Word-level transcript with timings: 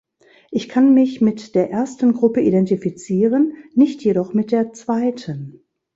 Ich 0.49 0.67
kann 0.67 0.95
mich 0.95 1.21
mit 1.21 1.53
der 1.53 1.69
ersten 1.69 2.13
Gruppe 2.13 2.41
identifizieren, 2.41 3.53
nicht 3.75 4.03
jedoch 4.03 4.33
mit 4.33 4.51
der 4.51 4.73
zweiten. 4.73 5.61